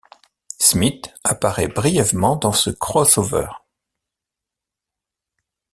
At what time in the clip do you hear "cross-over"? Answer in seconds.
2.71-3.49